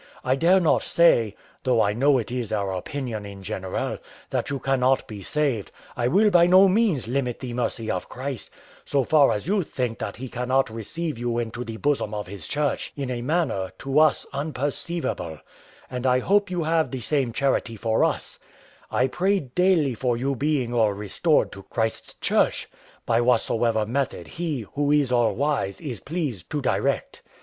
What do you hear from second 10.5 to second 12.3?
receive you into the bosom of